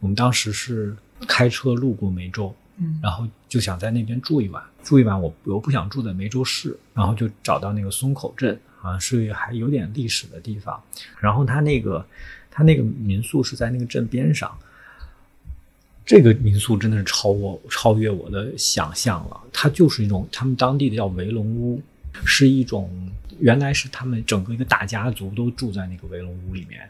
[0.00, 0.96] 我们当时是
[1.28, 10.82] 开车路过梅州，嗯，然后就想在那边住一晚，住一晚我我不想住在梅州市，然后就找到那个松口镇，好像是还有点历史的地方。
[11.20, 12.04] 然后他那个
[12.50, 14.58] 他那个民宿是在那个镇边上，
[16.12, 19.40] 这个民宿真的是超我超越我的想象了。
[19.50, 21.80] 它就是一种他们当地的叫围龙屋，
[22.26, 22.90] 是一种
[23.38, 26.86] 原来是他们整个一个大家族都住在那个围龙屋里面。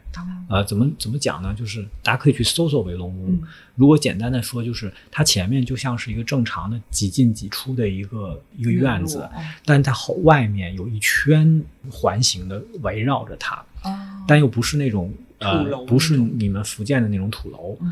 [0.49, 1.55] 呃，怎么怎么讲呢？
[1.57, 3.29] 就是大家可以去搜搜围龙屋。
[3.29, 3.41] 嗯
[3.75, 9.29] 如果简单的说，就是它前面就像是一个正常的几进几出的一个一个院子，哦
[9.65, 17.91] 但它后外面有一圈环形的围绕着它，哦，但又不是那种呃不是你们福建的那种土楼，嗯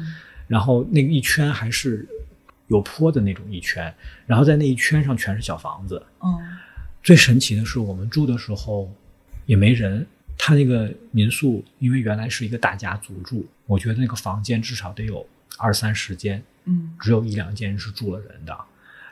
[0.51, 2.05] 然后那个一圈还是
[2.67, 3.93] 有坡的那种一圈，
[4.27, 6.05] 然后在那一圈上全是小房子。
[6.21, 6.27] 嗯
[7.01, 8.93] 最神奇的是，我们住的时候
[9.45, 10.05] 也没人。
[10.37, 15.25] 他那个民宿，因为原来是一个大家族住，我觉得那个房间至少得有
[15.57, 18.57] 二三十间，嗯只有一两间是住了人的。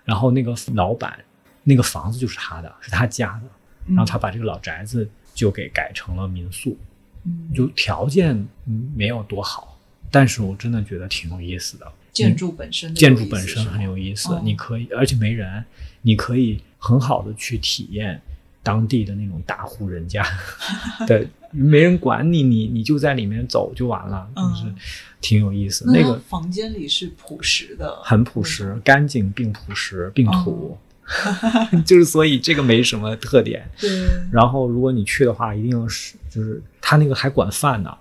[0.03, 1.17] 然后那个老板，
[1.63, 3.49] 那个房子就是他的，是他家的。
[3.85, 6.77] 嗯，然后他把这个老宅子就给改成了民宿，
[7.25, 9.68] 嗯就条件嗯没有多好，
[10.11, 11.91] 但是我真的觉得挺有意思的。
[12.11, 15.63] 建筑本身建筑本身很有意思，哦你可以，而且没人，
[16.01, 18.19] 你可以很好的去体验
[18.61, 20.25] 当地的那种大户人家，
[21.07, 24.53] 对，没人管你，你你就在里面走就完了，嗯。
[24.53, 24.75] 就是
[25.21, 25.83] 挺有意思。
[25.91, 30.77] 那个房间里是朴实的，很朴实，干净并朴实并土，
[31.85, 33.69] 就是所以这个没什么特点。
[33.79, 33.89] 对，
[34.31, 37.93] 然后如果你去的话，一定是就是他那个还管饭呢，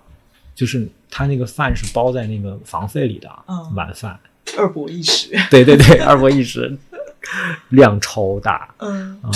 [0.55, 4.19] 就是他那个饭是包在那个房费里的，嗯晚饭。
[4.57, 6.75] 二博一食，对对对， 二博一食，
[7.69, 9.29] 量超大嗯啊、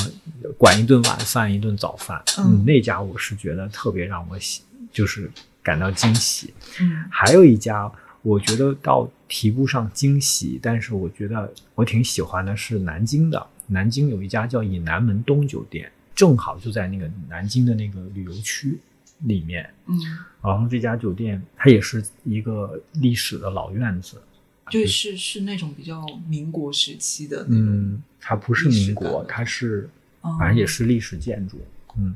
[0.58, 2.22] 管一顿晚饭，一顿早饭。
[2.40, 5.30] 嗯那家我是觉得特别让我喜，就是
[5.62, 6.54] 感到惊喜。
[6.80, 7.92] 嗯还有一家，
[8.24, 13.48] 我觉得倒提不上惊喜，但是我觉得我挺喜欢的是南京的。
[13.68, 18.80] 南京有一家叫以南门东酒店，正好就在那个南京的那个旅游区
[19.19, 19.69] 里面。
[19.86, 19.99] 嗯，
[20.41, 24.21] 然后这家酒店它也是一个历史的老院子，
[24.69, 29.89] 就是是那种比较民国时期的嗯，它不是民国，它是
[30.21, 31.62] 哦反正也是历史建筑，
[31.97, 32.15] 嗯，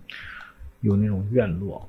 [0.82, 1.88] 有那种院落。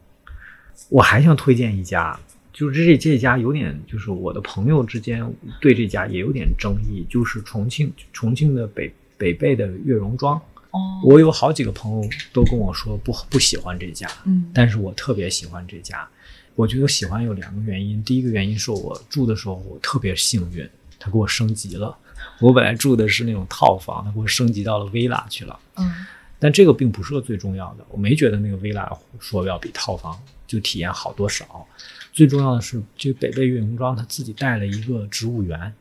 [0.89, 2.19] 我还想推荐一家，
[2.53, 5.29] 就是这这家有点，就是我的朋友之间
[5.61, 10.41] 对这家也有点争议，就是重庆重庆的北北碚的悦榕庄。
[10.79, 16.09] 哦，我有好几个朋友都跟我说不不喜欢这家，嗯但是我特别喜欢这家。
[16.55, 21.97] 我觉得喜欢有两个原因，第一个原因是我住的时候我特别幸运，他给我升级了。
[22.41, 25.59] 我本来住的是那种套房，他给我升级到了 villa 去了。
[25.77, 26.07] 嗯
[26.41, 31.67] 但这个并不是个最重要的，我没觉得那个 villa 说要比套房就体验好多少。
[32.13, 35.73] 最重要的是，这北碚岳云庄他自己带了一个植物园，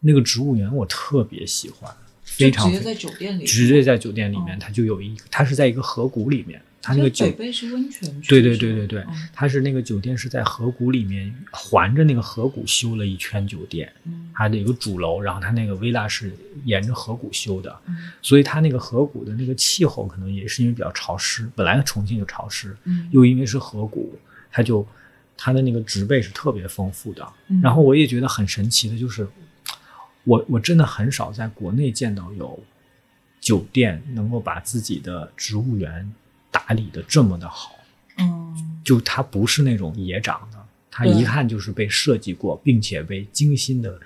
[0.00, 1.90] 那个植物园我特别喜欢，
[2.36, 4.58] 非常就直接在酒店里，直接在酒店里面，哦。
[4.60, 14.30] 它就有一，它是在一个河谷里面，它那个酒就北是温泉区，对对对对对嗯，它是那个酒店是在河谷里面环着那个河谷修了一圈酒店，嗯。
[14.34, 16.32] 它的有个主楼，然后它那个 villa 是
[16.64, 17.96] 沿着河谷修的，嗯。
[18.22, 24.18] 所以它那个河谷的那个气候可能也是因为比较潮湿，本来重庆就潮湿，嗯又因为是河谷，
[24.50, 24.86] 它就
[25.36, 27.28] 它的那个植被是特别丰富的。
[27.48, 27.60] 嗯。
[27.60, 29.28] 然后我也觉得很神奇的就是，
[30.24, 32.58] 我我真的很少在国内见到有
[33.40, 36.12] 酒店能够把自己的植物园
[36.50, 37.76] 打理的这么的好。
[38.18, 40.58] 嗯就它不是那种野长的，
[40.90, 43.98] 它对一看就是被设计过，并且被精心的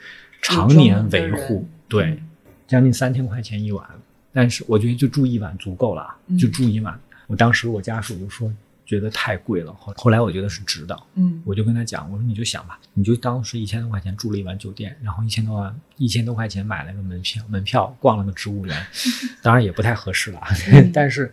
[0.42, 1.66] 常年维护。
[1.88, 2.28] 对，嗯
[2.68, 3.88] 将近三千块钱一晚，
[4.32, 6.98] 但是我觉得就住一晚足够了，嗯就住一晚。
[7.26, 8.52] 我当时我家属就说
[8.86, 11.42] 觉得太贵了，后后来我觉得是值的，嗯。
[11.44, 18.86] 我就跟他讲，我说你就想吧，你就当是一千多块钱住了一晚酒店，然后一千多万一千多块钱买了个门票，门票逛了个植物园，
[19.42, 20.40] 当然也不太合适了，
[20.72, 20.90] 嗯。
[20.94, 21.30] 但是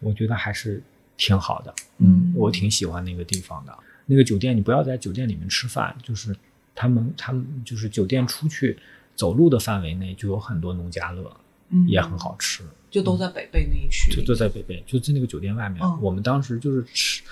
[0.00, 0.82] 我觉得还是
[1.16, 2.32] 挺好的，嗯。
[2.34, 3.78] 我挺喜欢那个地方的。
[4.06, 6.34] 那个酒店你不要在酒店里面吃饭，就是
[6.74, 8.78] 他们他们就是酒店出去
[9.14, 11.34] 走路的范围内就有很多农家乐，
[11.68, 12.62] 嗯，也很好吃。
[12.94, 14.12] 就都在北碚那一区。
[14.14, 15.82] 就都在北碚，就在那个酒店外面。
[15.82, 17.24] 嗯我们当时就是吃，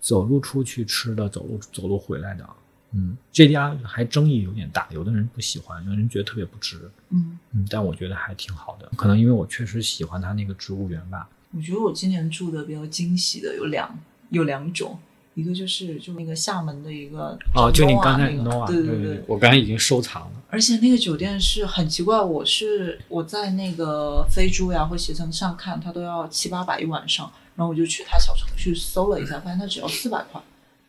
[0.00, 2.48] 走路出去吃的，走路走路回来的。
[2.92, 6.90] 嗯，这家还争议有点大，有的人不喜欢，有的人觉得特别不值。
[7.10, 11.28] 嗯，嗯，但我觉得还挺好的，可能因为我确实喜欢它那个植物园吧。
[11.54, 13.98] 我觉得我今年住的比较惊喜的有两
[14.30, 14.98] 有两种，
[15.40, 19.22] 一个就是就那个厦门的一个哦，就你刚才那个对对对。
[19.26, 20.32] 我刚才已经收藏了。
[20.50, 30.42] 而且那个酒店是很奇怪，我是我在那个飞猪呀或携程上看，它都要七八百一晚上，然后我就去它小程序搜了一下，发现它只要四百块，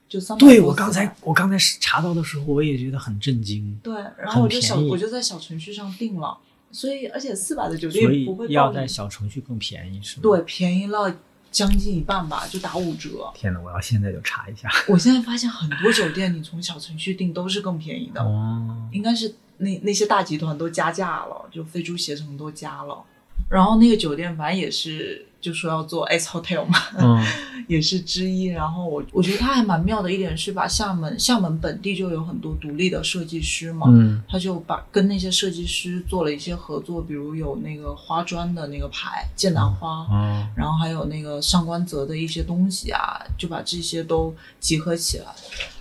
[0.10, 0.40] 就三百。
[0.40, 3.80] 对我刚才我刚才查到的时候，我也觉得很震惊。
[3.84, 6.36] 对，然后我就小我就在小程序上订了，
[6.72, 10.22] 所以而且四百的酒店不会要在小程序更便宜是吗？
[10.24, 11.16] 对，便宜了
[11.52, 13.30] 将近一半吧，就打五折。
[13.36, 14.72] 天哪，我要现在就查一下。
[14.88, 23.04] 我现在发现很多酒店你从小程序订都是更便宜的，哦，应该是那那些大集团都加价了，就飞猪携程都加了。
[23.52, 27.22] 然后那个酒店反正也是就说要做 S Hotel 嘛，嗯
[27.68, 28.46] 也是之一。
[28.46, 45.26] 然后我我觉得它还蛮妙的一点是把厦门厦门本地就有很多独立的设计师嘛，嗯他就把跟那些设计师做了一些合作，比如有那个花砖的那个牌剑南花，哦然后还有那个上官泽的一些东西啊，就把这些都集合起来。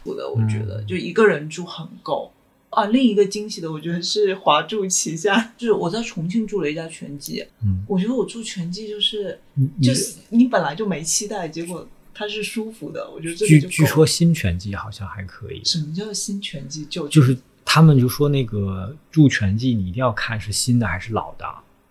[0.03, 2.33] 我的我觉得嗯就一个人住很够。
[2.71, 9.39] 啊，另一个惊喜的，我觉得是华住旗下，就是我在重庆住了一家全季，嗯，我觉得我住全季就是
[9.83, 21.47] 就是你本来就没期待，结果它是舒服的，我觉得这据据说新拳击好像还可以，什么叫新全季旧全就是他们就说那个住拳击你一定要看是新的还是老的，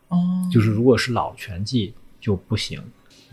[0.08, 2.82] 哦，就是如果是老拳击就不行。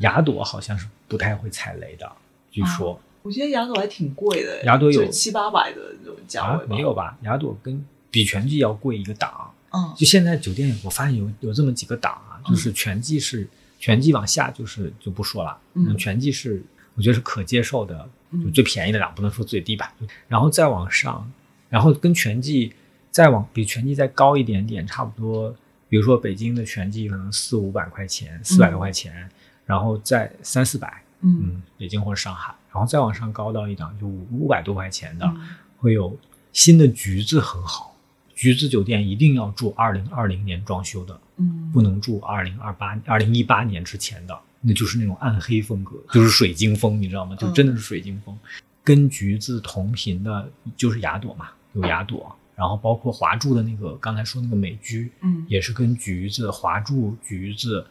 [0.01, 2.07] 雅朵好像是不太会踩雷的，
[2.51, 7.19] 据说、我觉得雅朵还挺贵的，雅朵有七八百的那种价啊位没有吧？
[7.23, 9.53] 雅朵跟比全季要贵一个档。
[9.73, 13.47] 嗯就现在酒店我发现有有这么几个档啊，嗯就是全季是
[13.79, 16.63] 全季往下就是就不说了，嗯全季是
[16.95, 19.93] 我觉得是可接受的，嗯就最便宜的档，不能说最低吧，
[20.29, 21.31] 然后再往上，
[21.69, 22.73] 然后跟全季
[23.11, 25.55] 再往比全季再高一点点，差不多，
[25.89, 29.29] 比如说北京的全季可能四五百块钱，四百多块钱，
[29.67, 31.41] 然后再三四百，嗯。
[31.43, 35.49] 嗯，北京或者上海，然后再往上高到一档就五五百多块钱的，嗯。
[35.77, 36.17] 会有
[36.53, 37.95] 新的橘子很好，
[38.35, 41.71] 橘子酒店一定要住二零二零年装修的，嗯。
[41.73, 47.37] 不能住二零二八、二零一八年之前的，那就是那种暗黑风格，就是水晶风，你知道吗？
[47.37, 48.37] 就真的是水晶风。
[48.83, 55.45] 跟橘子同频的就是雅朵嘛，有雅朵，然后包括华住的那个刚才说那个美居，嗯。
[55.49, 57.85] 也是跟橘子、华住、橘子、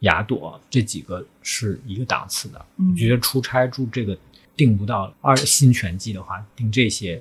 [0.00, 2.66] 雅朵这几个是一个档次的。
[2.76, 4.16] 嗯我觉得出差住这个
[4.56, 7.20] 订不到二新全季的话，订这些，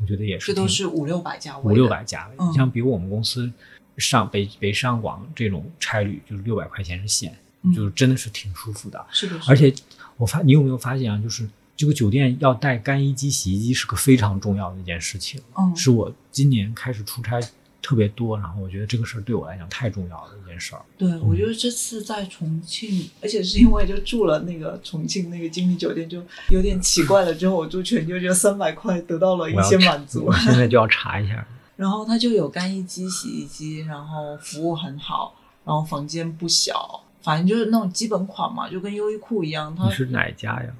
[0.00, 2.34] 我觉得也是这都是五六百价位，五六百价位。
[2.38, 3.50] 嗯你像比如我们公司
[3.96, 9.04] 上北北上广这种差旅，就是六百块钱是线，嗯就是真的是挺舒服的。
[9.10, 9.74] 是的，是的而且
[10.16, 11.18] 我发你有没有发现啊？
[11.22, 17.40] 就是这个酒店要带干衣机、洗衣机是个非常重要的一件事情，嗯是我今年开始出差
[17.86, 20.82] 特别多，然后我觉得这个事儿对我来讲太重要了一件事儿。
[20.98, 26.20] 对，我觉得这次在重庆，而且是因为就住了那个重庆那个精品酒店，就
[26.50, 27.32] 有点奇怪了。
[27.32, 31.46] 之后我住全就觉得三百块得到了一些满足我，现在就要查一下。
[31.76, 39.72] 然后它就有干衣机、洗衣机，然后服务很好，然后房间不小，反正就是那种基本款嘛，就跟优衣库一样。
[39.76, 40.70] 它你是哪家呀？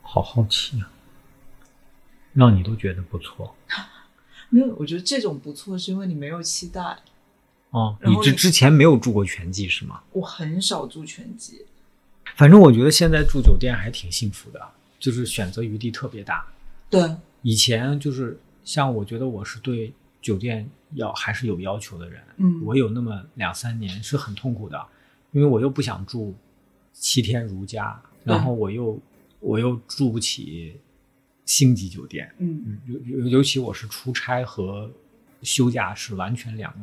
[0.00, 0.88] 好好奇啊，
[2.32, 3.54] 让你都觉得不错
[4.54, 6.98] 没有，我觉得这种不错，是因为你没有期待。
[7.70, 7.96] 哦。
[8.04, 10.00] 你之之前没有住过全季是吗？
[10.12, 11.62] 我很少住全季，
[12.36, 14.60] 反正我觉得现在住酒店还挺幸福的，
[15.00, 16.46] 就是选择余地特别大。
[16.88, 24.80] 对，以前就是像我觉得我是对酒店要还是有要求的人，嗯我有那么两三年是很痛苦的，
[25.32, 26.32] 因为我又不想住
[26.92, 28.96] 七天如家，然后我又
[29.40, 30.76] 我又住不起
[31.44, 34.90] 星级酒店，嗯尤尤尤其我是出差和
[35.42, 36.78] 休假是完全两个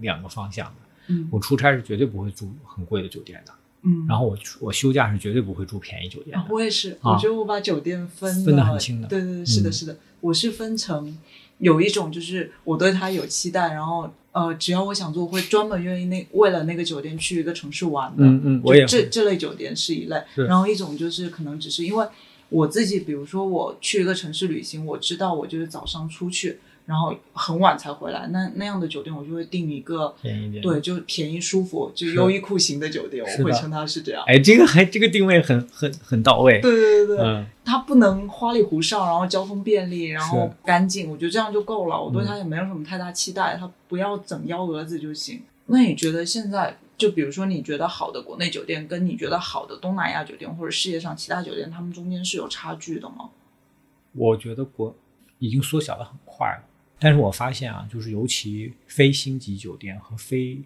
[0.00, 0.74] 两个方向的。
[1.08, 3.52] 嗯我出差是绝对不会住很贵的酒店的，
[3.82, 6.52] 嗯，然后我我休假是绝对不会住便宜酒店啊的。
[6.52, 11.16] 我也是，啊我觉得我把酒店分分得很清的对对对，是的，嗯是的，我是分成
[11.58, 18.24] 有一种就是我对它有期待，然后呃，只要我想做，我会专门愿意那为了那个酒店去一个城市玩的。
[18.24, 22.06] 嗯嗯，我也这这类酒店是一类，然后一种就是可能只是因为
[22.48, 30.14] 我自己，比如说我去一个城市旅行，我知道我就是早上出去，然后很晚才回来，那那样的酒店我就会订一个。
[30.22, 30.62] 便宜点。
[30.62, 34.22] 对，就便宜舒服，就优衣库型的酒店，我会称它是这样。
[34.28, 36.60] 哎，这个还这个定位很很很到位。
[36.60, 42.00] 对对对对，嗯，它不能花里胡哨，然后交通便利，然后干净，我觉得这样就够了。
[42.00, 45.42] 我对嗯它也没有什么太大期待，它不要整幺蛾子就行。
[45.66, 53.30] 那你觉得现在，就比如说你觉得好的国内酒店，跟你觉得好的东南亚酒店或者世界上其他酒店，他们中间是有差距的吗？
[54.12, 54.94] 我觉得国
[55.38, 56.64] 已经缩小的很快了，
[56.98, 60.62] 但是我发现啊，就是尤其非星级酒店和非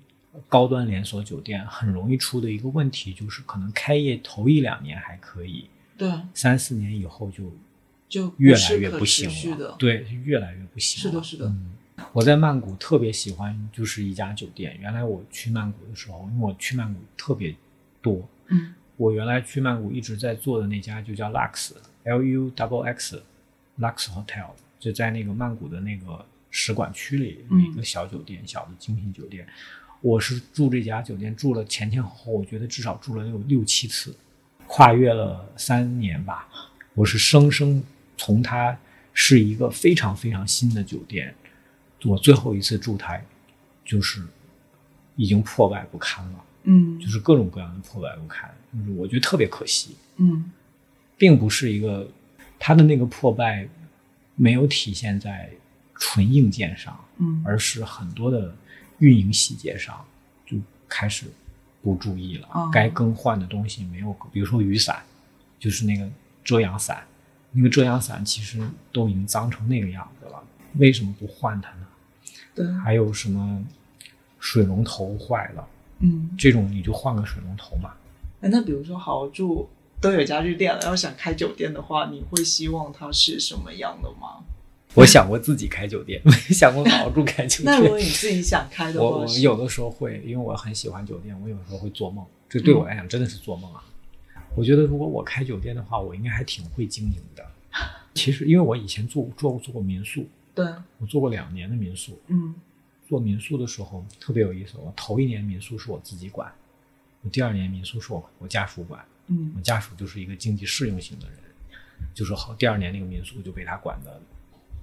[0.48, 7.50] 高端连锁酒店，很容易出的一个问题就是，可能开业头一两年还可以，对，三四年以后就
[8.08, 9.74] 就越来越不行了。
[9.76, 11.10] 对，越来越不行了。
[11.10, 11.72] 是的是的嗯，
[12.12, 14.76] 我在曼谷特别喜欢就是一家酒店。
[14.80, 17.54] 原来我去曼谷的时候，因为我去曼谷特别
[18.02, 29.46] 多，嗯我原来去曼谷一直在做的那家就叫 Lux，L U Double X，Lux Hotel，就在那个曼谷的那个使馆区里有一个小酒店，小的精品酒店。
[30.02, 34.14] 我是住这家酒店住了前前后后，我觉得至少住了有六七次，
[34.66, 36.48] 跨越了三年吧。
[36.94, 37.82] 我是生生
[38.16, 38.76] 从它
[39.14, 41.34] 是一个非常非常新的酒店，
[42.04, 43.24] 我最后一次驻台，
[43.84, 44.22] 就是
[45.16, 50.50] 已经破败不堪了，嗯就是各种各样的破败不堪，就是我觉得特别可惜，嗯
[51.18, 52.08] 并不是一个
[52.58, 53.68] 它的那个破败
[54.34, 55.50] 没有体现在
[55.94, 58.54] 纯硬件上，嗯而是很多的
[58.98, 60.02] 运营细节上
[60.46, 60.56] 就
[60.88, 61.26] 开始
[61.82, 65.02] 不注意了，哦该更换的东西没有，比如说雨伞，
[65.58, 66.08] 就是那个
[66.42, 67.02] 遮阳伞，
[67.52, 68.58] 那个遮阳伞其实
[68.90, 70.42] 都已经脏成那个样子了，
[70.76, 71.86] 为什么不换它呢？
[72.54, 73.64] 对，还有什么
[74.38, 75.68] 水龙头坏了，
[76.00, 76.30] 嗯。
[76.38, 77.90] 这种你就换个水龙头嘛。
[78.40, 79.68] 哎，那比如说好住
[80.00, 84.42] 都有家具店了，要想开酒店的话，你会希望它是什么样的吗？
[84.94, 87.98] 我想过自己开酒店，没 想过好好住开酒店那如果。
[87.98, 92.24] 你自己想开的话，我我有的时候会，因为我很喜欢酒店，我有时候会做梦。
[92.48, 93.84] 这对我来讲真的是做梦啊！
[94.56, 97.46] 我觉得如果我开酒店的话，我应该还挺会经营的。
[98.14, 100.66] 其实，因为我以前做做做过民宿，对，
[100.98, 102.20] 我做过两年的民宿。
[102.28, 102.54] 嗯
[103.08, 106.52] 做民宿的时候特别有意思，我头一年民宿是我自己管，
[107.22, 109.04] 我第二年民宿是我我家属管。
[109.26, 111.38] 嗯我家属就是一个经济适用型的人，
[112.14, 114.20] 就是好第二年那个民宿就被他管的，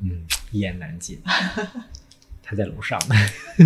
[0.01, 1.22] 嗯，一言难尽。
[2.43, 2.99] 他在楼上，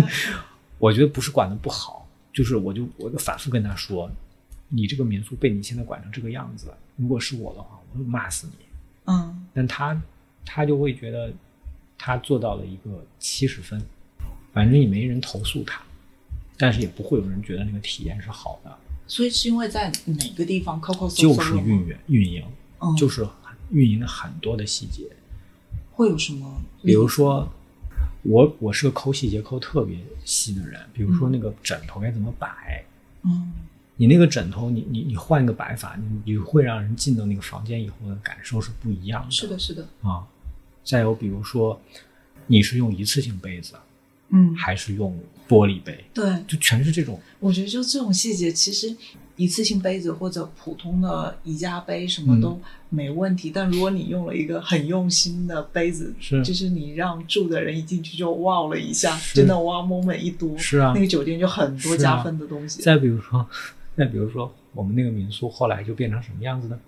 [0.78, 4.10] 我觉得不是管的不好，就是我就我就反复跟他说，
[4.68, 8.64] 你这个民宿被你现在管成这个样子，如果是我的话，我会骂死你。
[9.06, 10.00] 嗯但他
[10.44, 11.32] 他就会觉得
[12.04, 13.80] 他做到了一个七十分，
[14.52, 15.80] 反正也没人投诉他，
[16.56, 18.76] 但是也不会有人觉得那个体验是好的，
[19.06, 22.44] 所以是因为在哪个地方 Coco 就是运营运营。
[22.84, 23.24] 嗯，就是
[23.70, 25.04] 运营了很多的细节，
[25.92, 26.60] 会有什么？
[26.82, 27.48] 比如，说，
[28.22, 32.84] 我我是个抠细节抠特别细的人，比如说嗯那个枕头该怎么摆，
[33.22, 33.52] 嗯
[33.94, 39.30] 你那个枕头你你你换一个摆法，你你会让人进到那个房间以后的感受是不一样的。
[39.30, 40.26] 是的，是的，啊，
[40.84, 41.80] 再有比如说，
[42.46, 43.74] 你是用一次性杯子
[44.30, 45.18] 嗯，还是用
[45.48, 47.20] 玻璃杯，对，就全是这种。
[47.38, 48.94] 我觉得就这种细节，其实
[49.36, 62.80] 一次性杯子或者普通的宜家杯什么嗯都没问题，但如果你用了一个很用心的杯子，是就是你让住的人一进去就哇了一下，真的哇 moment 一多，是啊那个酒店就很多加分的东西。
[62.80, 63.46] 再比如说，
[63.94, 66.78] 再比如说，我们那个民宿后来就变成什么样子呢？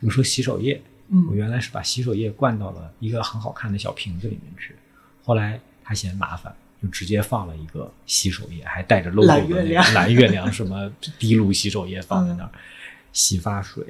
[0.00, 4.74] 比如说洗手液，我嗯原来是把洗手液灌到了一个很好看的小瓶子里面去，
[5.24, 12.50] 后来他嫌麻烦，就直接放了一个洗手液，还带着 logo 的蓝月那个亮蓝月亮什么滴露洗手液放在那儿，
[13.12, 13.84] 洗发水、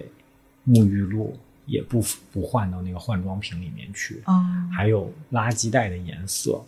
[0.67, 6.62] 沐浴露也不不换到那个换装瓶里面去，嗯还有垃圾袋的颜色，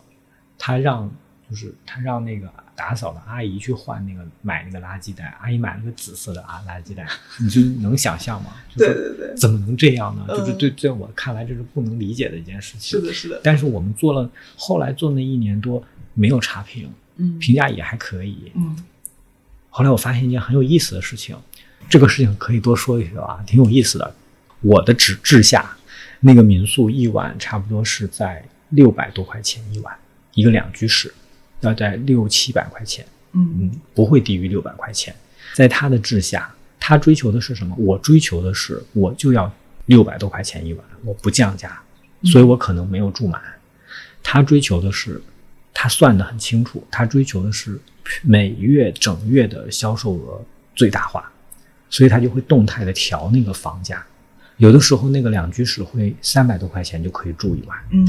[0.57, 1.11] 他让
[1.49, 7.07] 就是他让那个打扫的阿姨去换那个买那个垃圾袋，阿姨买了个紫色的啊垃圾袋，
[7.39, 8.53] 你就能想象吗？
[8.75, 10.25] 就是对对对，怎么能这样呢？
[10.29, 12.99] 嗯就是对在我看来这是不能理解的一件事情。
[12.99, 15.83] 是的，是的，但是我们做了，后来做那一年多
[16.13, 18.51] 没有差评，嗯评价也还可以。
[18.55, 18.75] 嗯
[19.69, 21.37] 后来我发现一件很有意思的事情，
[21.87, 24.15] 这个事情可以多说一说啊，挺有意思的。
[24.61, 25.77] 我的治治下，
[26.19, 29.95] 那个民宿一晚差不多是在六百多块钱一晚，
[30.33, 31.13] 一个两居室，
[31.61, 35.15] 要在六七百块钱，嗯嗯，不会低于六百块钱。
[35.55, 37.75] 在他的治下，他追求的是什么？
[37.77, 39.51] 我追求的是，我就要
[39.85, 41.79] 六百多块钱一晚，我不降价，
[42.25, 43.41] 所以我可能没有住满。
[44.21, 45.21] 他追求的是，
[45.73, 47.79] 他算得很清楚，他追求的是
[48.21, 50.41] 每月整月的销售额
[50.75, 51.31] 最大化，
[51.89, 54.05] 所以他就会动态的调那个房价。
[54.57, 58.05] 有的时候那个两居室会三百多块钱就可以住一晚，嗯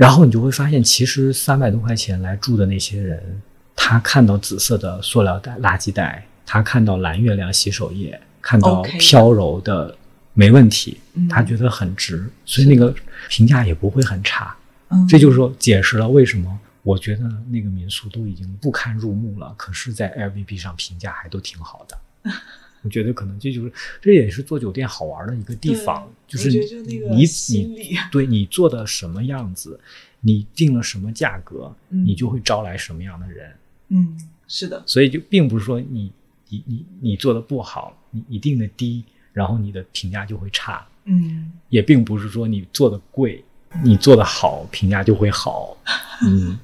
[0.00, 3.22] 然后你就会发现，其实三百多块钱来住的那些人，
[3.76, 9.94] 他看到紫色的塑料袋、垃圾袋，他看到蓝月亮洗手液，看到飘柔的
[10.32, 12.94] 没问题嗯，他觉得很值，所以那个
[13.28, 14.56] 评价也不会很差。
[14.88, 21.98] 嗯，这就是说解释了为什么我觉得那个民宿都已经不堪入目了，可是，在 Airbnb 上评价还都挺好的。
[22.82, 23.70] 我觉得可能这就是
[24.00, 26.48] 这也是做酒店好玩的一个地方，就是
[26.84, 29.78] 你你，对你做的什么样子，
[30.20, 33.52] 你定了什么价格，嗯你就会招来什么样的人。
[33.88, 34.16] 嗯，
[34.46, 36.12] 是的，所以就并不是说你
[36.48, 39.02] 你你你做的不好，你你定的低，
[39.32, 43.42] 然后你的评价就会差，嗯也并不是说你做的贵，
[43.82, 45.76] 你做的好，评价就会好。
[46.24, 46.56] 嗯，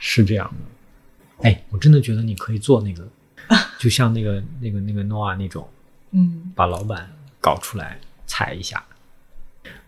[0.00, 1.48] 是这样的。
[1.48, 3.08] 哎，我真的觉得你可以做那个，
[3.78, 5.68] 就像那个那个那个 Noah 那种，
[6.10, 7.08] 嗯把老板
[7.40, 8.00] 搞出来
[8.34, 8.84] 踩一下。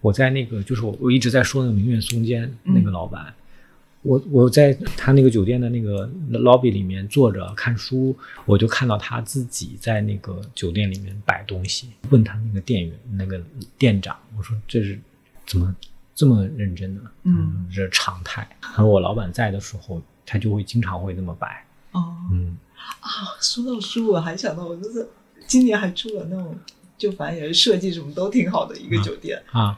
[0.01, 3.35] 我在那个就是我我一直在说那个明月松间那个老板，
[4.03, 13.43] 我我在他那个酒店的那个 lobby 里面坐着看书，我就看到他自己在那个酒店里面摆东西，问他那个店员那个
[13.77, 14.97] 店长，我说这是
[15.45, 15.75] 怎么
[16.15, 17.01] 这么认真呢？
[17.25, 18.49] 嗯，这是常态。
[18.63, 21.67] 然后我老板在的时候，他就会经常会那么摆。
[21.91, 22.57] 哦嗯，
[23.01, 25.09] 啊，说到书，我还想到我就是
[25.49, 26.57] 今年还出了那种，
[26.99, 29.43] 就反正也是设计什么都挺好的一个酒店。
[29.53, 29.77] 啊，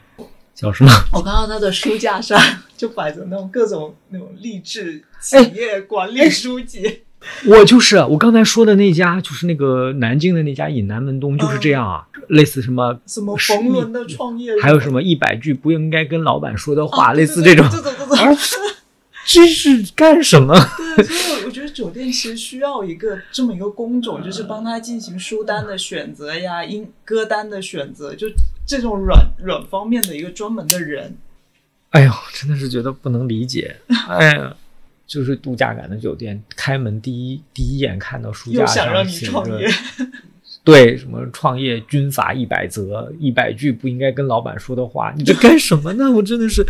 [0.55, 0.93] 小声了。
[1.13, 2.39] 我看到他的书架上
[2.77, 7.01] 就摆着那种各种那种励志企哎业管理书籍。
[7.45, 18.17] 我就是我刚才说的那家，就是那个南京的那家隐南门东，就是这样啊，类似什么什么是冯仑的创业，还有什么一百句不应该跟老板说的话，啊类似这种，这种这种。
[18.17, 18.37] 啊
[19.31, 20.55] 这是干什么？
[20.95, 28.27] 对，所以我觉得酒店其实需要一个这么一个工种，就是帮他进行书单的选择呀、音歌单的选择，就
[28.65, 31.15] 这种软软方面的一个专门的人。
[31.91, 33.75] 哎呦，真的是觉得不能理解。
[34.09, 34.55] 哎呀，
[35.07, 39.67] 就是度假感的酒店，开门第一第一眼看到书架又想让你上写着创业，
[40.63, 46.11] 对什么创业军法一百则，一百句不应该跟老板说的话，你这干什么呢？
[46.11, 46.63] 我真的是，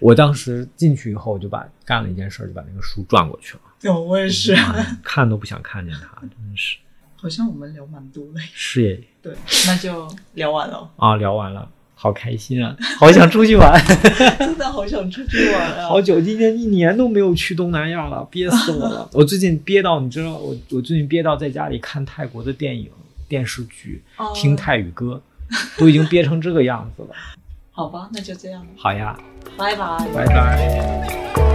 [0.00, 3.60] 我当时进去以后就把干了一件事儿，就把那个书转过去了。
[3.82, 6.76] 有我也是，哎 看都不想看见他，真的是
[7.16, 8.40] 好像我们聊蛮多的。
[8.52, 9.34] 是耶对，
[9.66, 11.16] 那就聊完了，啊！
[11.16, 13.78] 聊完了，好开心啊，好想出去玩，
[14.38, 15.88] 真的好想出去玩啊！
[15.88, 19.08] 好久，今年一年都没有去东南亚了，憋死我了。
[19.12, 22.90] 我最近憋到，你知道，我我最近憋到在家里看泰国的电影、
[23.28, 25.20] 电视剧，哦听泰语歌，
[25.76, 27.08] 都已经憋成这个样子了。
[27.70, 29.18] 好吧，那就这样，好呀，
[29.58, 30.08] 拜拜。
[30.14, 31.49] 拜拜。